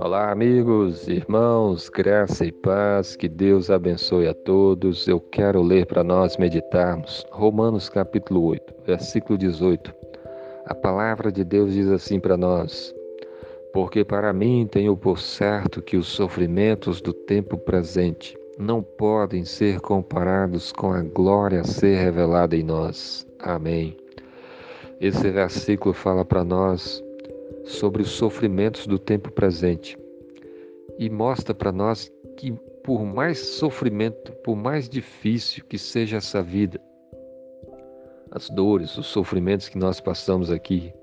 [0.00, 5.06] Olá, amigos, irmãos, graça e paz, que Deus abençoe a todos.
[5.06, 9.94] Eu quero ler para nós meditarmos Romanos capítulo 8, versículo 18.
[10.66, 12.94] A palavra de Deus diz assim para nós:
[13.72, 19.80] Porque para mim tenho por certo que os sofrimentos do tempo presente não podem ser
[19.80, 23.26] comparados com a glória a ser revelada em nós.
[23.38, 24.01] Amém.
[25.02, 27.02] Esse versículo fala para nós
[27.64, 29.98] sobre os sofrimentos do tempo presente
[30.96, 32.52] e mostra para nós que,
[32.84, 36.80] por mais sofrimento, por mais difícil que seja essa vida,
[38.30, 40.94] as dores, os sofrimentos que nós passamos aqui,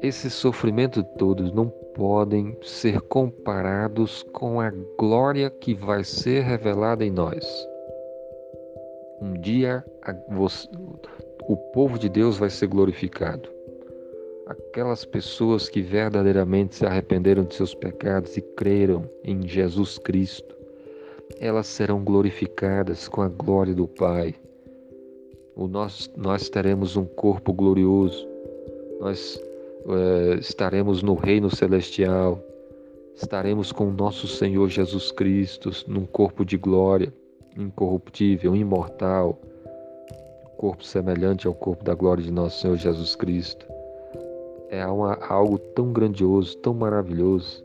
[0.00, 7.10] esses sofrimentos todos não podem ser comparados com a glória que vai ser revelada em
[7.10, 7.44] nós.
[9.20, 9.84] Um dia
[11.50, 13.48] o povo de Deus vai ser glorificado.
[14.46, 20.54] Aquelas pessoas que verdadeiramente se arrependeram de seus pecados e creram em Jesus Cristo,
[21.40, 24.32] elas serão glorificadas com a glória do Pai.
[25.56, 28.28] O nós, nós teremos um corpo glorioso,
[29.00, 29.42] nós
[29.88, 32.40] é, estaremos no reino celestial,
[33.16, 37.12] estaremos com nosso Senhor Jesus Cristo num corpo de glória,
[37.56, 39.36] incorruptível, imortal,
[40.60, 43.66] corpo semelhante ao corpo da glória de nosso Senhor Jesus Cristo
[44.68, 47.64] é uma, algo tão grandioso, tão maravilhoso,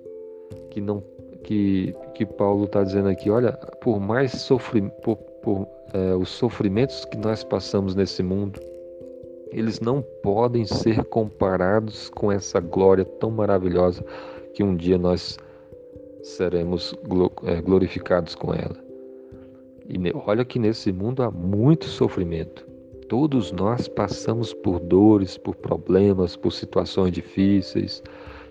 [0.69, 1.03] que não
[1.43, 7.03] que, que Paulo está dizendo aqui, olha, por mais sofri, por, por é, os sofrimentos
[7.03, 8.61] que nós passamos nesse mundo,
[9.52, 14.05] eles não podem ser comparados com essa glória tão maravilhosa
[14.53, 15.37] que um dia nós
[16.23, 16.95] seremos
[17.43, 18.77] é, glorificados com ela.
[19.85, 22.74] E olha que nesse mundo há muito sofrimento.
[23.08, 28.02] Todos nós passamos por dores, por problemas, por situações difíceis.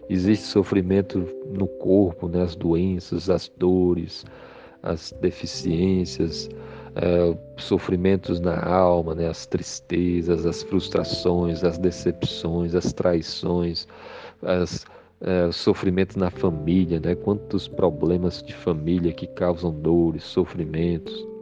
[0.09, 2.43] Existe sofrimento no corpo, né?
[2.43, 4.25] as doenças, as dores,
[4.81, 6.48] as deficiências,
[6.95, 9.29] é, sofrimentos na alma, né?
[9.29, 13.89] as tristezas, as frustrações, as decepções, as traições,
[14.41, 14.87] as,
[15.20, 17.17] é, sofrimento na família, né?
[17.17, 21.33] quantos problemas de família que causam dores, sofrimentos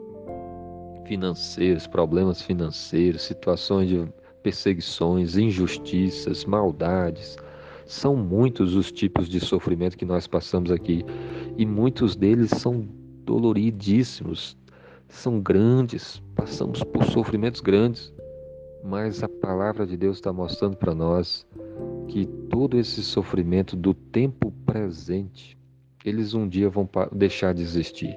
[1.13, 4.09] financeiros, problemas financeiros, situações de
[4.43, 7.37] perseguições, injustiças, maldades.
[7.85, 11.05] São muitos os tipos de sofrimento que nós passamos aqui.
[11.59, 12.89] E muitos deles são
[13.27, 14.57] doloridíssimos,
[15.07, 18.11] são grandes, passamos por sofrimentos grandes,
[18.83, 21.47] mas a palavra de Deus está mostrando para nós
[22.09, 25.59] que todo esse sofrimento do tempo presente,
[26.07, 28.17] eles um dia vão deixar de existir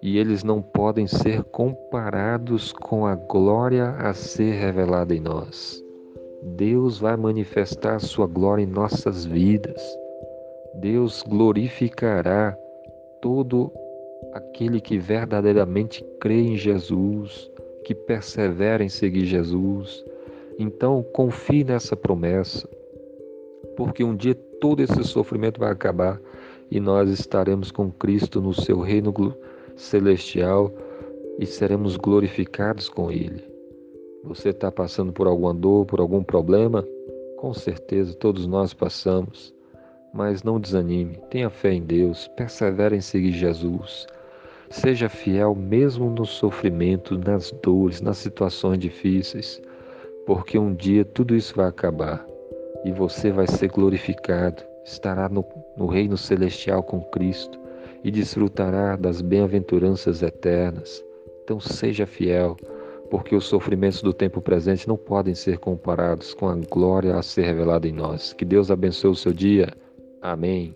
[0.00, 5.82] e eles não podem ser comparados com a glória a ser revelada em nós.
[6.56, 9.82] Deus vai manifestar sua glória em nossas vidas.
[10.74, 12.56] Deus glorificará
[13.20, 13.72] todo
[14.32, 17.50] aquele que verdadeiramente crê em Jesus,
[17.84, 20.04] que persevera em seguir Jesus.
[20.58, 22.68] Então, confie nessa promessa,
[23.76, 26.20] porque um dia todo esse sofrimento vai acabar
[26.70, 30.72] e nós estaremos com Cristo no seu reino glorioso celestial
[31.38, 33.42] e seremos glorificados com Ele.
[34.24, 36.84] Você está passando por alguma dor, por algum problema?
[37.36, 39.54] Com certeza, todos nós passamos.
[40.12, 44.06] Mas não desanime, tenha fé em Deus, persevere em seguir Jesus.
[44.70, 49.62] Seja fiel mesmo no sofrimento, nas dores, nas situações difíceis,
[50.26, 52.26] porque um dia tudo isso vai acabar
[52.84, 55.44] e você vai ser glorificado, estará no,
[55.76, 57.58] no reino celestial com Cristo
[58.04, 61.04] e desfrutará das bem-aventuranças eternas.
[61.44, 62.56] Então seja fiel,
[63.10, 67.42] porque os sofrimentos do tempo presente não podem ser comparados com a glória a ser
[67.42, 68.32] revelada em nós.
[68.32, 69.68] Que Deus abençoe o seu dia.
[70.20, 70.74] Amém.